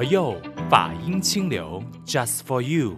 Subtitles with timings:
[0.00, 0.34] 佛佑
[0.70, 2.96] 法音清流，Just for you。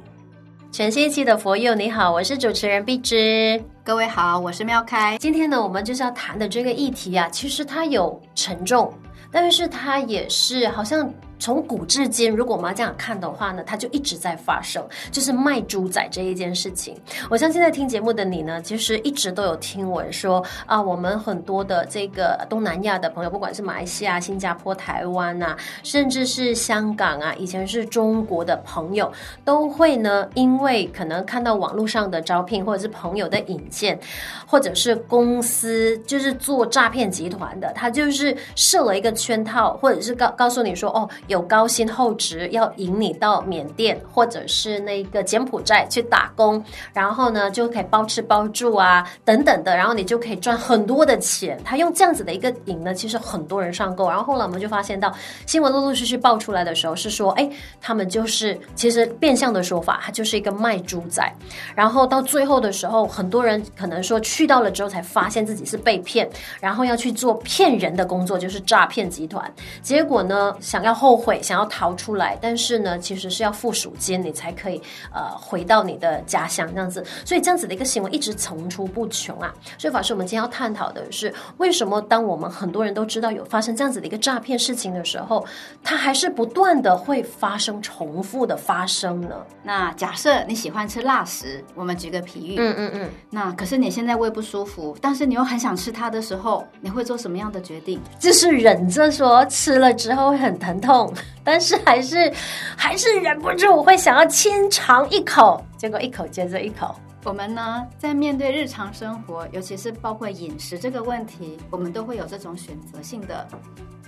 [0.71, 3.61] 全新一期的佛佑，你好，我是主持人碧芝。
[3.83, 5.19] 各位好，我是妙开。
[5.19, 8.95] 今天呢，我们就是要谈的这个议题啊，其实它有沉重，
[9.33, 11.13] 但是它也是好像。
[11.43, 14.81] 从古至今，如果我们要这样看的话呢，它就一直在发生，
[15.11, 16.97] 就是卖猪仔这一件事情。
[17.29, 29.13] 我相信在听节目的你呢，其实一直都有听闻说啊，我们很多的这个东南亚的朋友，不管是马来西亚、新加坡、台湾啊，甚至是香港啊，以前是中国的朋友，
[29.45, 33.99] 都会呢，因为可能看到网络上的招聘，或者是朋友的引荐，
[34.47, 41.11] 或者是公司就是做诈骗集团的，他就是设了一个圈套，或者是告告诉你说哦。
[41.33, 51.59] 有高薪厚职，要引你到缅甸或者是那个柬埔寨去打工，然后呢就可以包吃包住啊等等的，然后你就可以赚很多的钱。
[51.65, 54.07] 他用这样子的一个引呢，其实很多人上钩。
[54.11, 55.11] 然后后来我们就发现到
[55.47, 57.49] 新闻陆陆续续爆出来的时候，是说，哎，
[57.81, 61.27] 他们就是其实变相的说法，他就是一个卖猪仔。
[61.75, 66.29] 然后到最后的时候，很多人可能说去到了之后才发现自己是被骗，
[66.61, 69.51] 然后要去做骗人的工作，就是诈骗集团。
[69.81, 71.22] 结果呢，想要后。
[71.23, 74.83] 会想要逃出来，但是呢，其实是要付赎金，你才可以
[75.15, 77.05] 呃回到你的家乡这样子。
[77.25, 79.55] 所以这样子的一个行为一直层出不穷啊。
[79.79, 85.47] 所以法师，我们今天要探讨的是，为什么当我们很多人都知道有发生这样子的一个诈骗事情的时候，
[85.83, 89.37] 它还是不断的会发生、重复的发生呢？
[89.63, 98.01] 那假设你喜欢吃辣食，我们举个比喻，嗯嗯嗯，那可是你现在胃不舒服，但是你又很想吃它的时候，你会做什么样的决定？
[98.19, 101.02] 就是忍着说吃了之后会很疼痛。
[101.43, 102.33] 但是还是
[102.77, 106.95] 还是忍不住，我会想要亲尝一口，结果一口接着一口。
[107.25, 113.47] 我们呢，在面对日常生活，尤其是包括饮食这个问题，我们都会有这种选择性的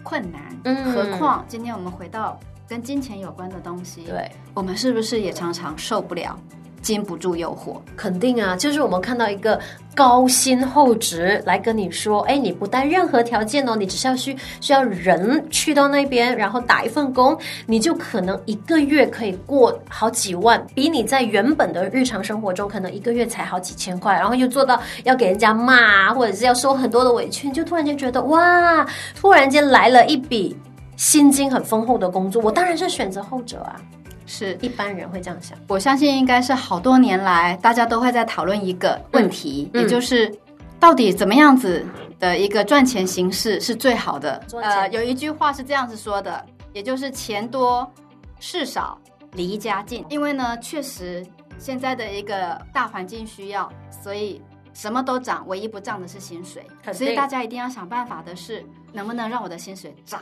[0.03, 0.43] 困难。
[0.65, 6.37] 嗯，何况今天我们回到跟金钱有关的东西，对，我们是不是也常常受不了？
[6.85, 9.59] 禁不住诱惑，肯定啊，就是我们看到一个
[9.95, 17.35] 高薪厚职来跟你说，哎，你不带任何条件哦，你只需要需需要人去到那边，然后打一份工，
[17.65, 28.87] 你就可能一个月可以过好几万，比你在原本的日常生活中可能一个月才好几千块，然后又做到要给人家骂，或者是要受很多的委屈，你就突然间觉得哇，
[29.17, 30.55] 突然间来了一笔
[30.99, 33.81] 薪金很丰厚的工作，我当然是选择后者啊。
[34.27, 40.33] 是一般人会这样想，我相信应该是好多年来大家都会在讨论一个问题，嗯、也就是
[40.81, 41.85] 到底怎么样子
[42.19, 44.43] 的一个赚钱形式是最好的。
[44.63, 47.91] 呃，有一句话是这样子说的，也就是钱多
[48.41, 48.99] 事少
[49.33, 50.05] 离家近。
[50.09, 51.25] 因为呢，确实
[51.59, 54.41] 现在的一个大环境需要，所以
[54.73, 56.67] 什么都涨，唯一不涨的是薪水。
[56.93, 60.21] 所以大家一定要想办法的是，能不能让我的薪水涨？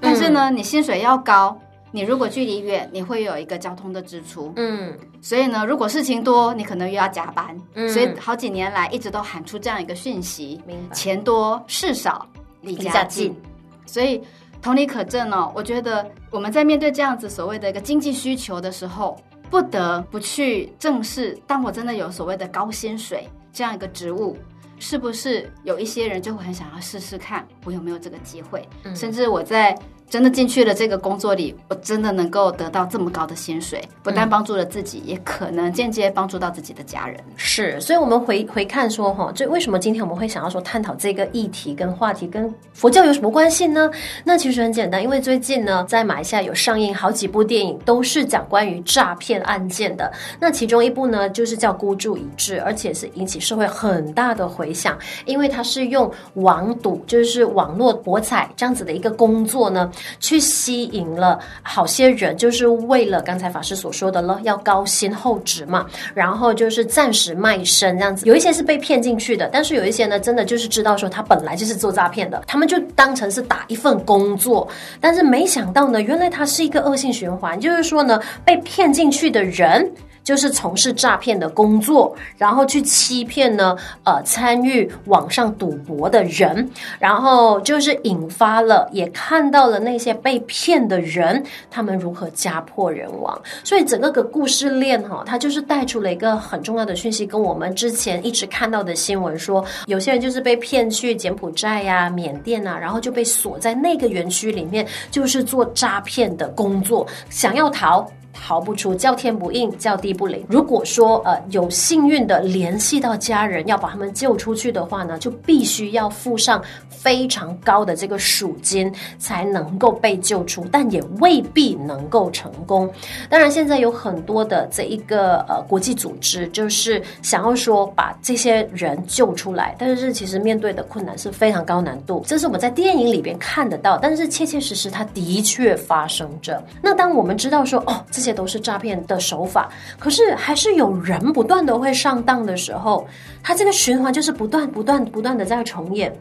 [0.00, 1.60] 但是呢，你薪水要高。
[1.94, 10.58] 你如果距离远，你会有一个交通的支出，嗯，所以呢，如果事情多，你可能又要加班，嗯，所以好几年来一直都喊出这样一个讯息：
[10.94, 12.26] 钱多事少，
[12.62, 13.36] 离家近。
[13.84, 14.22] 所以
[14.62, 19.20] 同理可证哦，我觉得我们在面对这样子所谓的一个经济需求的时候，
[19.50, 21.38] 不得不去正视。
[21.46, 24.34] 当我真的有所谓的高薪水这样一个职务，
[24.78, 28.66] 是不是有一些人就会很想要试试看，我有没有这个机会？
[28.84, 29.76] 嗯，甚至我在。
[30.12, 37.18] 真的进去了这个工作里，我真的能够得到这么高的薪水，不但帮助了自己，也可能间接帮助到自己的家人。
[37.34, 43.90] 是，所以，我们回回看说，哈，这为什么今天我们会想要说探讨这个议题跟话题跟佛教有什么关系呢？
[44.22, 50.12] 那其实很简单，因为最近呢，在马来西亚有上映好几部电影，都是讲关于诈骗案件的。
[50.38, 54.94] 那其中一部呢，就是叫《孤注一掷》，而且是引起社会很大的回响，
[55.24, 59.90] 因为它是用网赌，就是网络博彩这样子的一个工作呢。
[60.20, 68.26] 去吸引了好些人，就是为了刚才法师所说的了，要高薪厚职嘛，然后就是暂时卖身这样子。
[68.26, 74.68] 有一些是被骗进去的，但是有一些呢，真的就是知道说他本来就是做诈骗的，他们就当成是打一份工作，
[75.00, 79.92] 但是没想到呢，原来他是一个恶性循环，就是说呢，被骗进去的人。
[80.22, 93.40] 就是从事诈骗的工作，然后去欺骗呢，呃，参与网上赌博的人，然后就是引发了，也看到了那些被骗的人，他们如何家破人亡。
[93.64, 108.08] 所以整个个故事链哈，它就是带出了一个很重要的讯息，跟我们之前一直看到的新闻说，有些人就是被骗去柬埔寨呀、缅甸啊，然后就被锁在那个园区里面，就是做诈骗的工作，想要逃。
[108.32, 110.44] 逃不出，叫天不应，叫地不灵。
[110.48, 122.90] 如果说呃有幸运的联系到家人，要把他们救出去的话呢，就必须要付上非常高的这个赎金，才能够被救出，但也未必能够成功。
[123.28, 132.22] 当然，现在有很多的这一个呃国际组织，就是想要说把这些人救出来，但是其实面对的困难是非常高难度。
[132.26, 136.62] 这是我们在电影里边看得到，但是切切实实它的确发生着。
[136.80, 143.04] 那当我们知道说哦，这些都是诈骗的手法，可是还是有人不断的会上当的时候，
[143.42, 146.14] 它这个循环就是不断不断不断的在重演。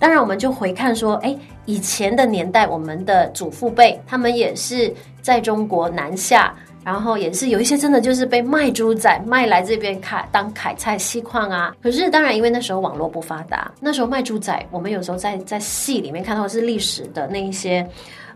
[0.00, 4.92] 当然，我们就回看说，哎，以前的年代，我们的祖父辈他们也是
[5.22, 6.52] 在中国南下，
[6.82, 11.72] 然后也是有一些真的就是被卖猪仔卖来这边砍当砍菜细矿啊。
[11.80, 17.88] 可是当然，因为那时候网络不发达，那时候卖猪仔，我们有时候在在戏里面看到的是历史的那一些。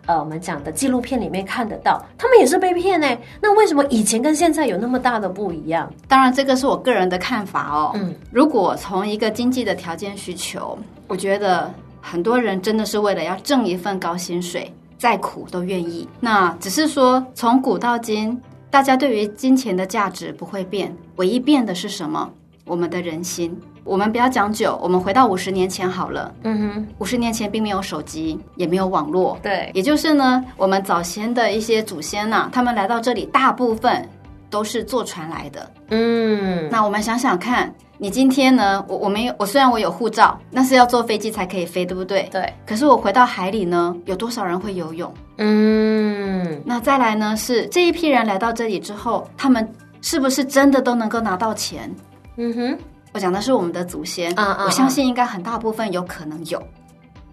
[0.08, 3.06] 呃，我们讲的纪录片里面看得到，他们也是被骗呢。
[3.42, 5.92] 那为什么以前跟现在有那么大的不一样？
[6.08, 7.92] 当然，这个是我个人的看法哦。
[7.94, 10.78] 嗯，如果从一个经济的条件需求，
[11.08, 11.70] 我觉得
[12.00, 16.08] 很多人真的是为了要挣一份高薪水，再苦都愿意。
[16.20, 18.40] 那只是说，从古到今，
[18.70, 22.30] 大家对于金钱的价值不会变，唯一变的是什么？
[22.68, 23.58] 我们的人心。
[23.82, 26.32] 我们不要讲久，我们回到五十年前好了。
[26.42, 29.38] 嗯哼，五十年前并没有手机，也没有网络。
[29.42, 34.06] 对，也就是呢，我们早先的一些祖先呐、啊，他们来到这里，大部分
[34.50, 35.70] 都是坐船来的。
[35.88, 38.84] 嗯，那我们想想看，你今天呢？
[38.86, 42.28] 我我没有，我虽然我有护照，那是要坐飞机才可以飞，对不对？
[42.30, 42.52] 对。
[42.66, 45.10] 可是我回到海里呢，有多少人会游泳？
[45.38, 47.34] 嗯，那再来呢？
[47.34, 49.66] 是这一批人来到这里之后，他们
[50.02, 51.90] 是不是真的都能够拿到钱？
[52.38, 52.78] 嗯哼。
[53.14, 54.64] 我讲的是我们的祖先，uh, uh, uh.
[54.66, 56.62] 我相信应该很大部分有可能有，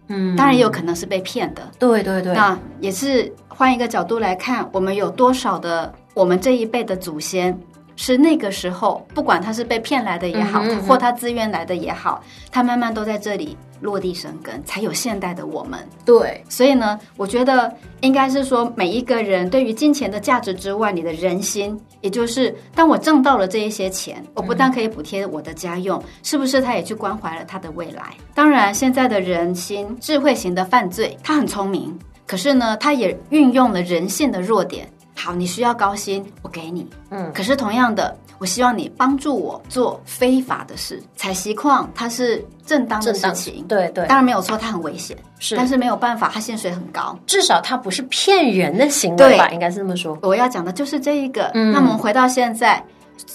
[0.07, 2.33] 嗯，当然也有可能是被骗的，对对对。
[2.33, 7.55] 那也是换一个角度来看，我们有多少的我们这一辈的祖先
[7.95, 13.57] 是那个时候，不管他是被骗来的也好，嗯、或他自愿来的也好，他慢慢都在这里。
[13.81, 15.77] 落地生根，才有现代的我们。
[16.05, 28.15] 对，所以呢，我觉得应该是说，每一个人对于金钱的价值之外，你的人心，也就是当我挣到了这一些钱，我不但可以补贴我的家用，嗯、是不是他也去关怀了他的未来？
[28.33, 31.95] 当然，现在的人心，智慧型的犯罪，他很聪明，
[32.25, 34.89] 可是呢，他也运用了人性的弱点。
[35.15, 36.87] 好，你需要高薪，我给你。
[37.09, 38.15] 嗯，可是同样的。
[38.37, 49.47] 我希望你帮助我做非法的事，采锡矿它是正当的事情，对对，当然没有错，它很危险，是，但是没有办法，它薪水很高，至少它不是骗人的行为吧？
[49.51, 50.19] 应该是这么说。
[50.21, 51.49] 我要讲的就是这一个。
[51.53, 52.83] 嗯，那我们回到现在，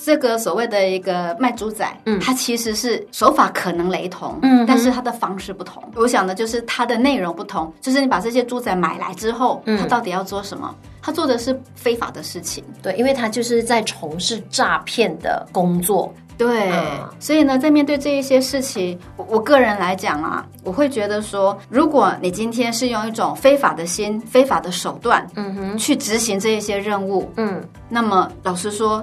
[0.05, 5.82] 这个所谓的一个卖猪仔，嗯，它其实是手法可能雷同，嗯，但是它的方式不同。
[5.94, 10.75] 我想的就是它的内容不同，就是你把这些猪仔买来之后，他到底要做什么？
[11.03, 29.03] 他做的是非法的事情，对，因为他就是在从事诈骗的工作，对，嗯、所以呢，在面对这一些事情，我我个人来讲啊，我会觉得说，如果你今天是用一种非法的心、非法的手段，嗯哼，去执行这一些任务，嗯，那么老实说，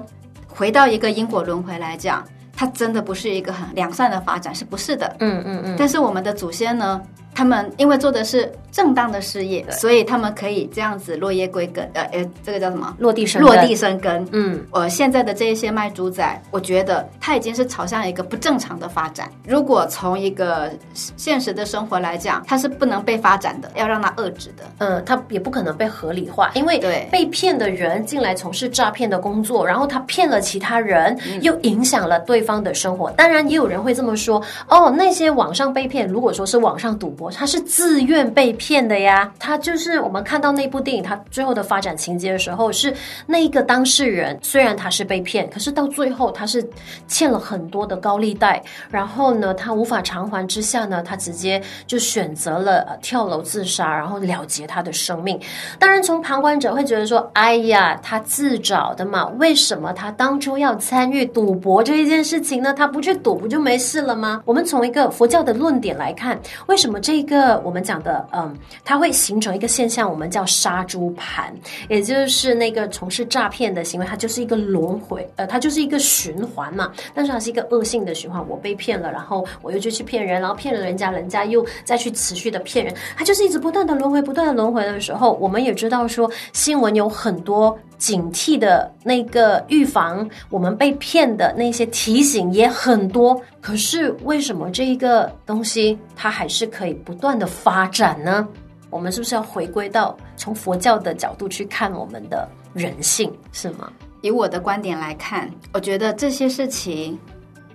[0.58, 5.16] 回到一个因果轮回来讲，它真的不是一个很良善的发展，是不是的？
[5.20, 5.76] 嗯嗯嗯。
[5.78, 7.00] 但是我们的祖先呢？
[7.38, 11.88] 他们因为做的是正当的事业，所以他们可以这样子落叶归根。
[11.94, 12.96] 呃呃，这个叫什么？
[12.98, 13.54] 落地生根。
[13.54, 14.28] 落地生根。
[14.32, 19.30] 嗯，呃，现在的这一些卖猪仔，我觉得他已经是朝向一个不正常的发展。
[19.46, 24.64] 如果从一个现实的生活来讲，它是不能被发展的，要让它遏制的。
[24.80, 33.12] 嗯，它也不可能被合理化，因为对被骗的人进来从事诈骗的工作，然后他骗了其他人，又影响了对方的生活。
[33.12, 37.27] 当然，也有人会这么说：哦，那些网上被骗，如果说是网上赌博。
[37.32, 42.94] 他是自愿被骗的呀，他就是我们看到那部电影，他最后的发展情节的时候，是
[43.26, 46.68] 那一个当事人，虽然他是被骗，可是到最后他是
[47.08, 55.38] 欠了很多的高利贷，然后呢，他无法偿还之下呢，他直接就选择了跳楼自杀，然后了结他的生命。
[55.78, 62.74] 当然，从旁观者会觉得说，哎呀，他自找的嘛，为什么他当初要参与赌博这一件事情呢？
[62.74, 64.42] 他不去赌不就没事了吗？
[64.46, 67.17] 我们从一个佛教的论点来看，为什么这？
[67.18, 68.56] 一个我们讲的，嗯，
[68.86, 71.54] 它会形成一个现象，我们叫杀猪盘，
[71.90, 76.92] 也就是那个从事诈骗的行为，它就是一个轮回，呃，它就是一个循环嘛。
[77.14, 87.78] 但是它是一个恶性的循环，我被骗了，然后我又就去骗人，然后骗了人家，人家又再去持续的骗人，它就是一直不断的轮回，不断的轮回的时候，我们也知道说新闻有很多。
[87.98, 98.48] 警惕的那个预防我们被骗的那些提醒也很多，可是为什么这一个东西它还是可以不断的发展呢？
[98.90, 103.92] 我们是不是要回归到从佛教的角度去看我们的人性，是吗？
[104.22, 107.20] 以我的观点来看，我觉得这些事情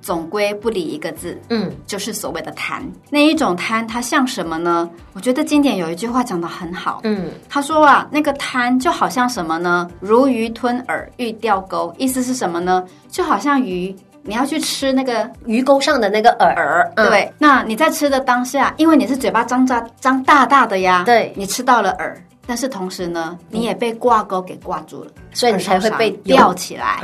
[0.02, 2.82] 总归不离一个字，嗯，就是所谓的贪。
[3.08, 4.90] 那一种贪，它像什么呢？
[5.12, 9.88] 我觉得经典有一句话讲得很好，嗯，他说啊，那个贪就好像什么呢？
[10.00, 11.94] 如鱼吞饵，欲钓钩。
[11.96, 12.84] 意思是什么呢？
[13.08, 16.54] 就好像鱼，你要去吃那个鱼钩上的那个饵，
[16.96, 17.32] 嗯、对。
[17.38, 22.12] 那你在吃的当下，因为你是嘴巴张大张大大的呀，对，你吃到了饵。
[22.44, 26.98] 但是同时呢，你也被挂钩给挂住了，所以你才会被吊起来。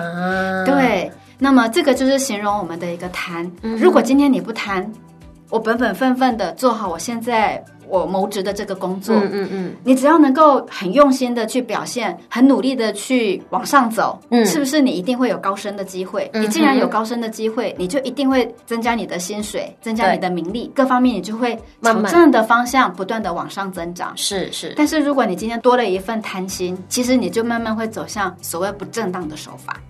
[0.66, 3.50] 对，那么这个就是形容我们的一个贪。
[3.62, 4.90] 如果今天你不贪，
[5.50, 7.64] 我本本分分的做好我现在。
[7.90, 16.28] 我谋职的这个工作，嗯嗯嗯，你只要能够很用心的去表现，很努力的去往上走，嗯，是不是你一定会有高升的机会？
[16.34, 24.12] 嗯、你既然有高升的机会，你就一定会增加你的薪水，增加你的名利，各方面你就会朝正的方向不断的往上增长。
[24.16, 24.74] 是是。
[24.76, 29.80] 但是如果你今天多了一份贪心，其实你就慢慢会走向所谓不正当的手法。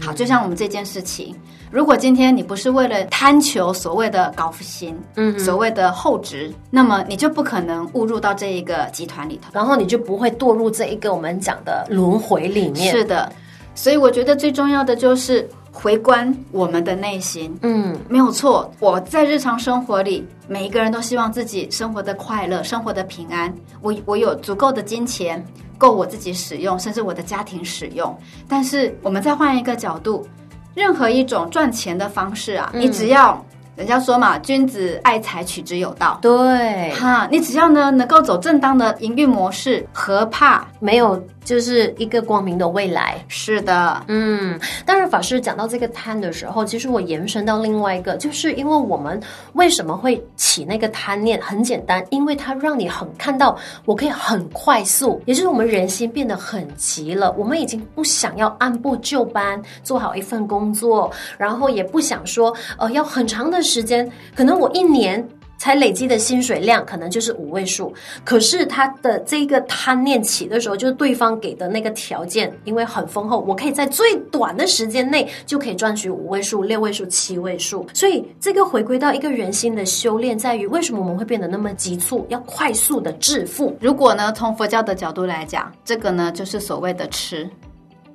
[0.00, 1.34] 好，就像我们这件事情，
[1.70, 12.90] 如果今天你不是为了贪求所谓的高薪，嗯，所谓的厚职，那么你就不可能误入到这一个集团里头，然后你就不会堕入这一个我们讲的轮回里面。
[12.90, 13.32] 是的，
[13.74, 17.54] 所以我觉得最重要的就是回观我们的内心。
[17.62, 23.52] 嗯，没有错，我在日常生活里，每一个人都希望自己生活的快乐，生活的平安。
[23.82, 25.44] 我我有足够的金钱。
[25.76, 28.16] 够我自己使用，甚至我的家庭使用。
[28.48, 30.24] 但是，我们再换一个角度，
[30.72, 33.44] 任何一种赚钱的方式啊，嗯、你只要。
[33.76, 36.18] 人家说嘛，君子爱财，取之有道。
[36.22, 43.16] 对，哈，你只要呢能够走正当的营运模式，何怕没有就是一个光明的未来？
[43.26, 44.58] 是的，嗯。
[44.86, 49.20] 但是，法师讲到这个贪的时候，其实我延伸到另外一个，就是因为我们
[49.54, 51.40] 为什么会起那个贪念？
[51.42, 57.32] 很简单，因为它让你很看到我可以很快速，也就是我们人心变得很急了。
[57.32, 63.63] 我们已经不想要按部就班做好一份工作，然后也不想说呃要很长的。
[63.64, 67.90] 时间可能我一年才累积的薪水量可能就是五位数，
[68.22, 77.86] 可是他的这个贪念起的时候，就是对方给的那个条件，因为很丰厚，我可以在最短的时间内就可以赚取五位数、六位数、七位数。
[77.94, 83.74] 所以这个回归到一个人心的修炼，在于为什么我们会变得那么急促，要快速的致富？
[83.80, 87.48] 如果呢，从佛教的角度来讲，这个呢就是所谓的吃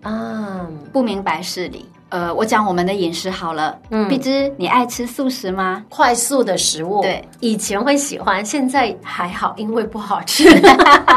[0.03, 1.85] 啊，不明白事理。
[2.09, 3.77] 呃，我讲我们的饮食好了。
[3.91, 5.83] 嗯，碧芝，你爱吃素食吗？
[5.89, 10.49] 快速的食物，对，以前会喜欢，现在还好，因为不好吃。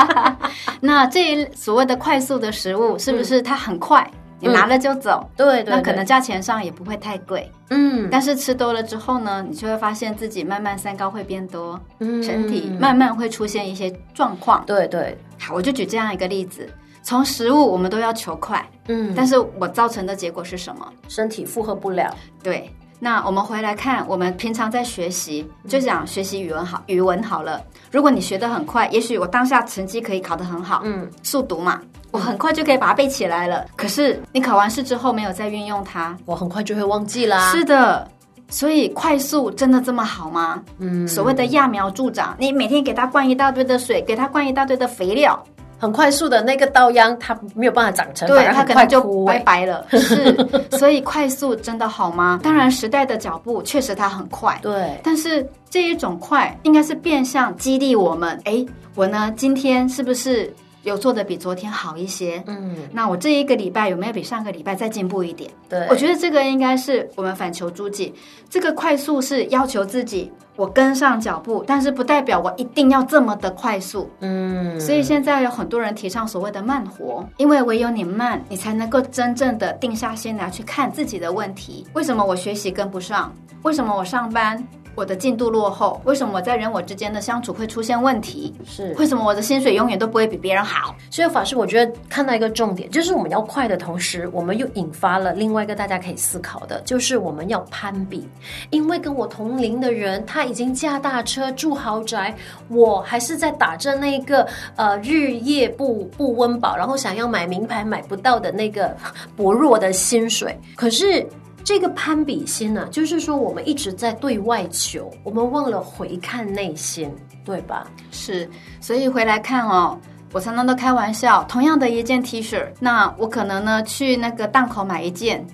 [0.81, 4.07] 那这一所谓的快速的食物，是不是它很快？
[4.45, 5.27] 嗯、你拿了就走？
[5.37, 7.51] 对、嗯、对，对，那可能价钱上也不会太贵。
[7.71, 14.63] 嗯，但是吃多了之后呢，你就会发现自己慢慢三高会变多，嗯，身体慢慢会出现一些状况。
[14.67, 16.69] 对对，好，我就举这样一个例子。
[17.03, 20.87] 从食物，我们都要求快，嗯，但是我造成的结果是什么？
[21.09, 22.15] 身体负荷不了。
[22.43, 27.61] 对，那我们回来看，我们平常在学习，就讲学习语文好，语文好了。
[27.91, 31.81] 如果你学得很快，也许我当下成绩可以考得很好，嗯，速读嘛，
[32.13, 33.67] 我很快就可以把它背起来了。
[33.77, 37.51] 可是你考完试之后没有再运用它，我很快就会忘记啦。
[37.53, 38.09] 是的，
[38.49, 40.63] 所以快速真的这么好吗？
[40.79, 45.43] 嗯，所谓的揠苗助长，你每天给它灌一大堆的水，给它灌一大堆的肥料。
[45.83, 49.85] 很快速的那个稻秧，它没有办法长成，对，它可能就拜拜了。
[49.91, 50.33] 是，
[50.79, 52.39] 所以快速真的好吗？
[52.41, 55.01] 当然，时代的脚步确实它很快，对。
[55.03, 58.41] 但是这一种快，应该是变相激励我们。
[58.45, 60.55] 哎，我呢，今天是不是？
[60.83, 65.51] 有做的比昨天好一些，嗯，那我这一个礼拜有没有比上个礼拜再进步一点？
[65.69, 68.13] 对，我觉得这个应该是我们反求诸己。
[68.51, 74.79] 这个快速是要求自己，我跟上脚步，但是不代表我一定要这么的快速，嗯。
[74.81, 81.87] 所以现在有很多人提倡所谓的慢活，因为唯有你慢，你才能够真正的定下心来去看自己的问题。
[81.95, 83.33] 为什么我学习跟不上？
[83.63, 84.63] 为什么我上班？
[84.95, 88.55] 我的进度落后，为什么我在人我之间的相处会出现问题？
[88.67, 90.95] 是为什么我的薪水永远都不会比别人好？
[91.11, 98.29] 所以法师，我觉得看到一个重点，就是我们要快的同时，我们又引发了另外一个大家可以思考的，就是我们要攀比。
[98.71, 102.35] 因为跟我同龄的人，他已经驾大车住豪宅，
[102.69, 104.47] 我还是在打着那个
[104.77, 108.97] 呃日夜不不温饱，然后想要买名牌买不到的那个
[109.37, 111.27] 薄弱的薪水，可是。
[111.73, 117.11] 这个攀比心呢、就是说我们一直在对外求，我们忘了回看内心，
[117.47, 117.87] 对吧？
[118.11, 118.47] 是，
[118.79, 119.99] 所以回来看哦，
[120.35, 125.47] 我常常都开玩笑，同样的一件 T 恤，那我可能呢去那个档口买一件，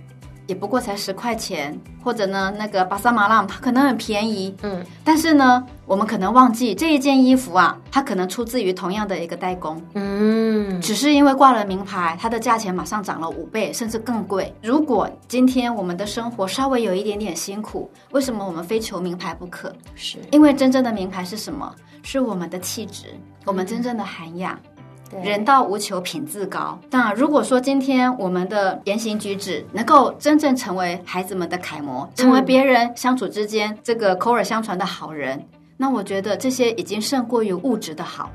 [0.49, 14.51] 也不过才十块钱，或者呢，那个巴萨马浪它可能很便宜，嗯，但是呢，我们可能忘记这一件衣服啊，它可能出自于同样的一个代工，嗯，只是因为挂了名牌，它的价钱马上涨了五倍，甚至更贵。
[14.63, 19.71] 如果今天我们的生活稍微有一点点辛苦，为什么我们非求名牌不可？
[19.95, 21.71] 是因为真正的名牌是什么？
[22.03, 23.09] 是我们的气质，
[23.45, 24.59] 我们真正的涵养。
[25.11, 26.79] 对人到无求，品自高。
[26.91, 35.43] 那如果说今天我们的言行举止能够真正成为孩子们的楷模，成为别人相处之间这个口耳相传的好人，
[35.77, 38.31] 那我觉得这些已经胜过于物质的好。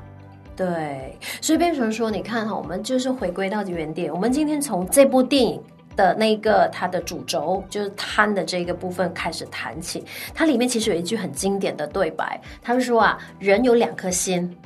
[0.56, 4.12] 对，所以变成说，你看哈，我们就是回归到原点。
[4.12, 5.60] 我们今天从这部电影
[5.96, 10.04] 的那个它的主轴，就是贪的这个部分开始谈起。
[10.32, 14.56] 它里面其实有一句很经典的对白，他们说啊，人有两颗心。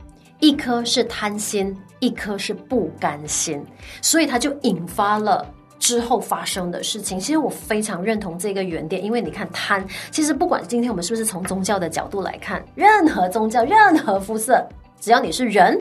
[0.41, 3.65] 一颗是贪心，一颗是不甘心，
[4.01, 5.47] 所以它就引发了
[5.79, 7.19] 之后发生的事情。
[7.19, 14.67] 其实我非常认同这个原点，因为你看贪，其实不管今天我们是不是从宗教的角度来看，任何宗教、任何肤色，
[15.01, 15.81] 只要你是人，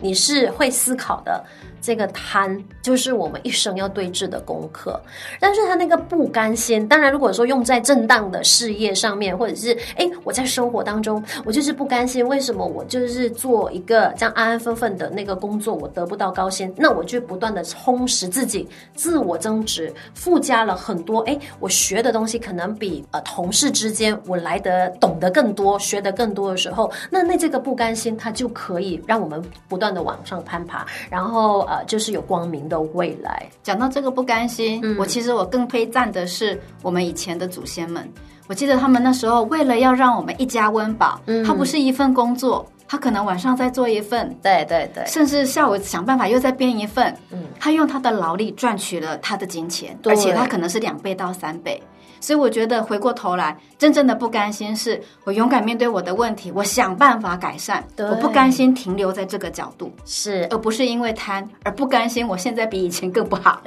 [0.00, 1.44] 你是会思考的。
[1.82, 4.98] 这个贪就是我们一生要对峙的功课，
[5.40, 31.66] 但是他那个不甘心，当然如果说用在正当的事业上面，或者是哎，我在生活当中，我就是不甘心，为什么我就是做一个这样安安分分的那个工作，我得不到高薪，那我就不断的充实自己，自我增值，附加了很多，哎，我学的东西可能比呃同事之间我来得懂得更多，学得更多的时候，那那这个不甘心，它就可以让我们不断的往上攀爬，然后。
[31.72, 33.48] 呃，就是有光明的未来。
[33.62, 38.06] 讲到这个不甘心，嗯，我其实我更推赞的是我们以前的祖先们。
[38.48, 51.82] 我记得他们那时候为了要让我们一家温饱，嗯，他不是一份工作，他可能晚上再做一份，对对对，甚至下午想办法又再编一份，嗯，他用他的劳力赚取了他的金钱，而且他可能是两倍到三倍。
[52.22, 57.84] 所以我觉得回过头来，真正的不甘心是我勇敢面对我的问题，我想办法改善。
[57.98, 62.26] 我不甘心停留在这个角度，是而不是因为贪而不甘心。
[62.26, 63.60] 我现在比以前更不好。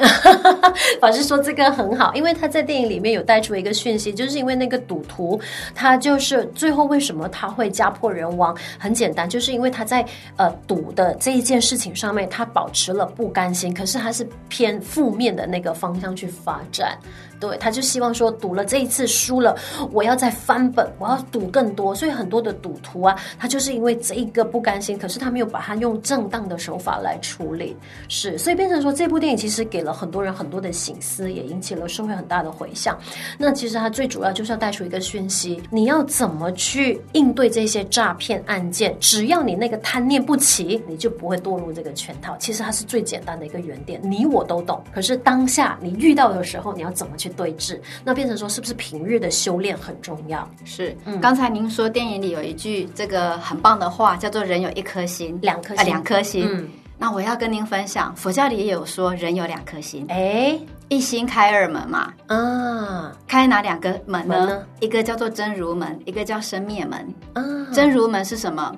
[1.01, 5.37] 老师说这个很好，因为他在电影里面有带出一个讯息，就是因为那个赌徒，
[5.75, 8.55] 他就是最后为什么他会家破人亡？
[8.79, 10.05] 很简单，就是因为他在
[10.37, 16.97] 呃赌的这一件事情上面，他保持了不甘心，可是他是偏负面的那个方向去发展。
[17.37, 19.57] 对，他就希望说赌了这一次输了，
[19.91, 21.95] 我要再翻本，我要赌更多。
[21.95, 27.75] 所以很多的赌徒啊，他就是因为这一个不甘心，可是他没有把它用正当的手法来处理，
[28.07, 32.95] 是，所以变成说这部电影其实给了很多人很多的醒思，也引起了社会很大的回响。
[33.35, 38.95] 那其实它最主要就是要带出一个讯息：你要怎么去应对这些诈骗案件？
[38.99, 42.37] 只要你那个贪念不起，你就不会堕入这个圈套。
[42.37, 44.83] 其实它是最简单的一个原点，你我都懂。
[44.93, 47.13] 可是当下你遇到的时候，你要怎么？
[47.15, 50.49] 去对峙，那变成说是不是平日的修炼很重要？
[50.63, 64.39] 是，嗯，刚才您说电影里有一句这个很棒的话，叫做“人有一颗心，两颗心，呃、两颗心。”嗯，那我要跟您分享，佛教里也有说人有两颗心，哎，一心开二门嘛，啊，开哪两个门呢？
[64.39, 64.67] 门呢？
[64.79, 67.13] 一个叫做真如门，一个叫生灭门。
[67.33, 67.43] 啊，
[67.73, 68.75] 真如门是什么？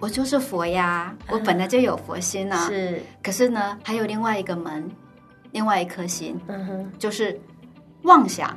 [0.00, 2.68] 我就是佛呀，我本来就有佛心啊。
[2.68, 4.88] 是，可是呢，还有另外一个门，
[5.52, 7.38] 另外一颗心，嗯哼，就是。
[8.02, 8.56] 妄想、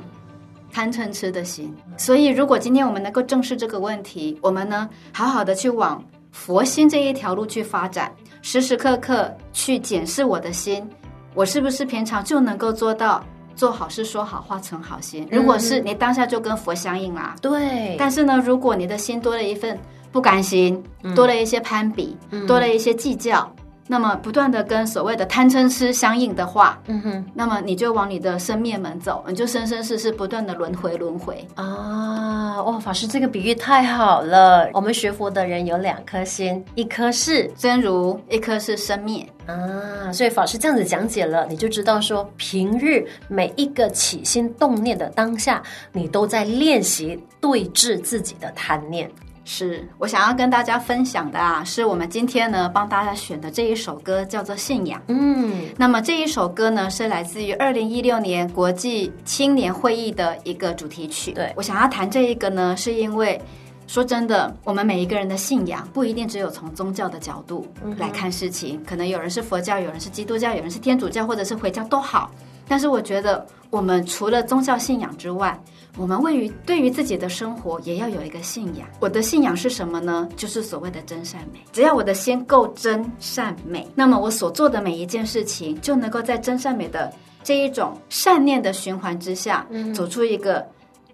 [0.72, 10.88] 贪嗔痴的心，所以如果今天我们能够正视这个问题，我们呢，好好的去往佛心这一条路去发展，时时刻刻去检视我的心，
[11.34, 13.24] 我是不是平常就能够做到
[13.56, 15.26] 做好事、说好话、存好心？
[15.30, 17.34] 如果是，你当下就跟佛相应啦。
[17.42, 17.96] 对。
[17.98, 19.78] 但是呢，如果你的心多了一份
[20.12, 20.82] 不甘心，
[21.14, 23.52] 多了一些攀比，多了一些计较。
[23.90, 32.62] 那么不断的跟所谓的贪嗔痴相应的话，嗯哼，那么你就往你的生灭门走，你就生生世世不断的轮回轮回啊！
[32.62, 34.70] 哇，法师这个比喻太好了。
[34.72, 40.12] 我们学佛的人有两颗心，一颗是真如，一颗是生灭啊。
[40.12, 49.10] 所以法师这样子讲解了，你就知道说，平日每一个起心动念的当下，你都在练习对峙自己的贪念。
[49.52, 55.00] 是我想要跟大家分享的啊，是我们今天呢帮大家选的这一首歌，叫做《信仰》。
[55.08, 61.32] 嗯，那么这一首歌呢是来自于二零一六年国际青年会议的一个主题曲。
[61.32, 63.42] 对，我想要谈这一个呢，是因为
[63.88, 67.66] 说真的，我们每一个人的信仰不一定只有从宗教的角度
[67.98, 72.30] 来看事情，嗯，可能有人是佛教，有人是基督教，有人是天主教，或者是回教都好。
[72.70, 75.60] 但是我觉得，我们除了宗教信仰之外，
[75.96, 78.86] 我们位于对于自己的生活也要有一个信仰。
[79.00, 80.28] 我的信仰是什么呢？
[80.36, 81.58] 就是所谓的真善美。
[81.72, 90.64] 只要我的心够真善美，那么我所做的每一件事情就能够在真善美的这一种善念的循环之下，走出一个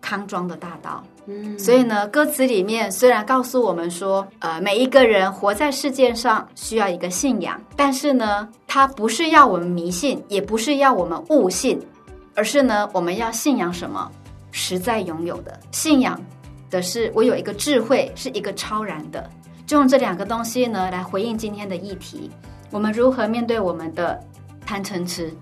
[0.07, 1.03] 康庄的大道。
[1.27, 11.81] 嗯，所以呢，歌词里面虽然告诉我们说，呃，每一个人活在世界上需要一个信仰，但是呢，它不是要我们迷信，也不是要我们悟信，
[12.37, 14.09] 而是呢，我们要信仰什么？
[14.53, 16.19] 实在拥有的信仰
[16.71, 19.29] 的是，我有一个智慧，是一个超然的。
[19.67, 22.31] 就用这两个东西呢，来回应今天的议题，
[22.71, 24.23] 我们如何面对我们的
[24.65, 25.35] 贪嗔痴？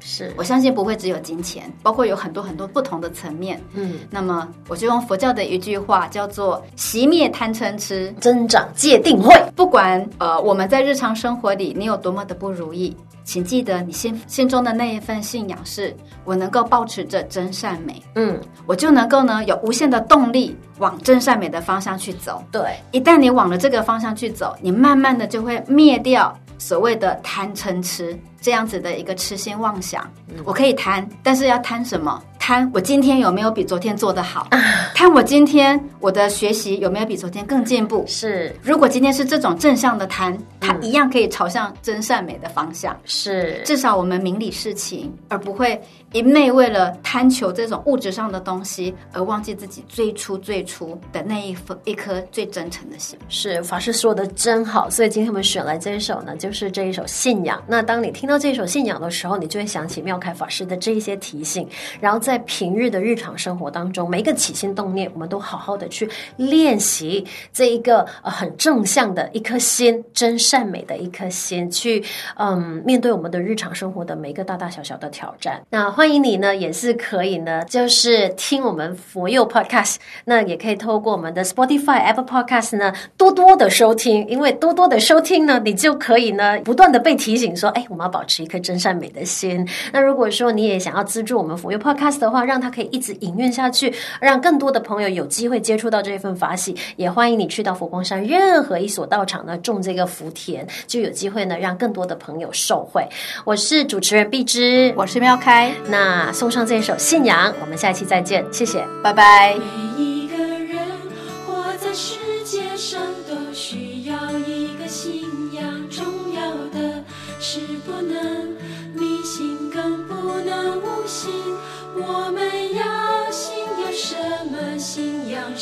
[0.00, 3.62] 是我相信不会只有金钱，包括有很多很多不同的层面。
[3.74, 9.34] 嗯，那么我就用佛教的一句话叫做“熄灭贪嗔痴，增长戒定慧”。
[9.54, 18.02] 不管呃我们在日常生活里你有多么的不如意，请记得你心心中的那一份信仰是：我能够保持着真善美。
[18.14, 22.42] 嗯，我就能够呢有无限的动力往真善美的方向去走。
[22.50, 28.18] 对，一旦你往了这个方向去走，你慢慢的就会灭掉所谓的贪嗔痴。
[28.40, 30.10] 这样子的一个痴心妄想，
[30.44, 32.22] 我可以贪，但是要贪什么？
[32.40, 34.48] 贪我今天有没有比昨天做得好？
[34.94, 38.02] 贪我今天我的学习有没有比昨天更进步？
[38.08, 42.98] 是，如果今天是这种正向的贪，它一样可以朝向真善美的方向。
[43.04, 45.80] 是，至少我们明理事情，而不会
[46.12, 53.18] 一昧为了贪求这种物质上的东西，而忘记自己最初最初的那一份一颗最真诚的心。
[53.28, 57.62] 是，法师说的真好，所以今天我们选来这一首呢，就是这一首信仰。
[57.68, 61.68] 那当你听到这一首信仰的时候，你就会想起妙开法师的这一些提醒，
[62.00, 72.04] 然后在平日的日常生活当中，每一个起心动念，我们都好好的去练习这一个呃很正向的一颗心，真善美的一颗心，去
[72.36, 75.60] 嗯面对我们的日常生活的每一个大大小小的挑战。
[75.70, 89.68] 那欢迎你呢，也是可以呢，就是听我们佛佑 Podcast，那也可以透过我们的 Spotify、Apple Podcast 呢，多多的收听，因为多多的收听呢，你就可以呢不断的被提醒说，哎，我们要保持一颗真善美的心。
[89.92, 103.04] 那如果说你也想要资助我们佛佑 Podcast 的话，让它可以一直营运下去，让更多的朋友有机会接触到这份法喜，也欢迎你去到佛光山任何一所道场呢，种这个福田，就有机会呢让更多的朋友受惠。
[103.44, 110.09] 我是主持人碧芝，我是妙开，那送上这一首信仰，我们下期再见，谢谢，拜拜。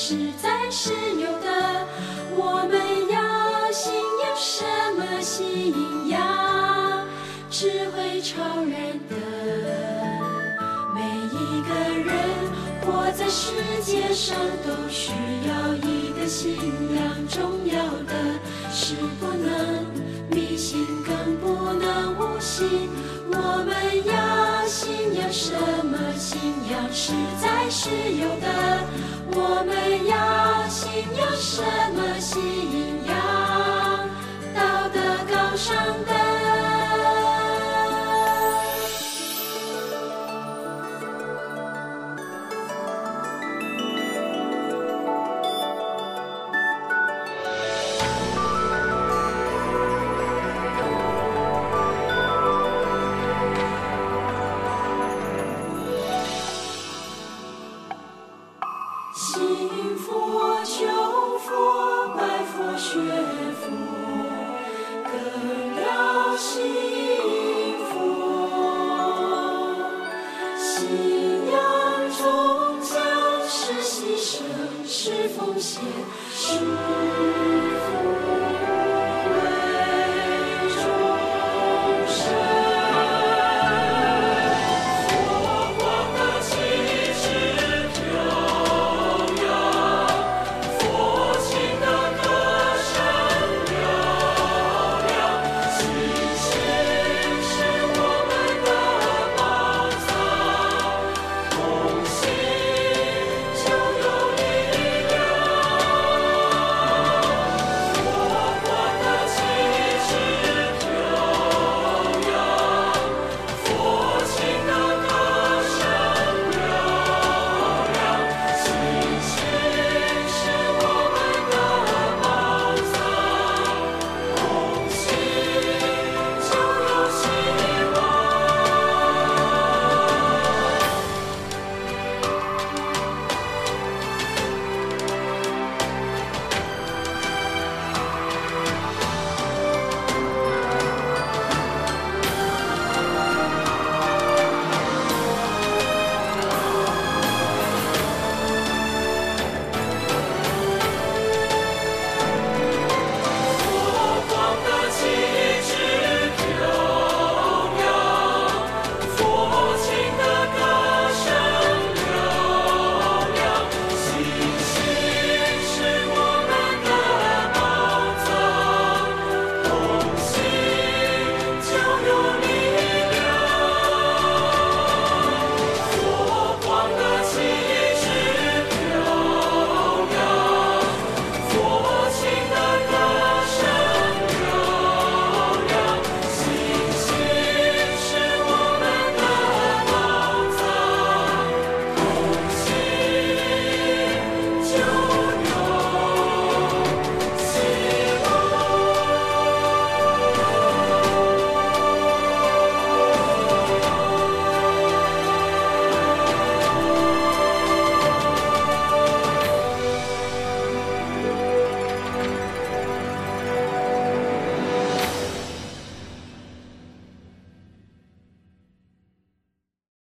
[0.00, 1.84] 实在是有的。
[2.36, 2.78] 我们
[3.10, 4.64] 要信仰什
[4.96, 5.20] 么？
[5.20, 5.74] 信
[6.08, 7.04] 仰
[7.50, 9.16] 智慧超人的。
[10.94, 11.02] 每
[11.34, 11.74] 一个
[12.06, 12.14] 人
[12.80, 13.50] 活在世
[13.82, 15.10] 界上都需
[15.48, 16.54] 要一个信
[16.94, 18.14] 仰，重要的
[18.70, 19.84] 是不能
[20.30, 22.88] 迷信，更不能无信。
[23.32, 23.74] 我们
[24.06, 25.52] 要信仰什
[25.84, 25.98] 么？
[26.16, 26.38] 信
[26.92, 28.46] 实在是有的。
[29.30, 31.62] 我们要信仰什
[31.94, 32.18] 么？
[32.18, 32.40] 信
[33.06, 33.12] 仰
[34.54, 34.98] 道德
[35.32, 36.17] 高尚的。
[74.88, 75.82] 是奉献
[76.32, 77.47] 是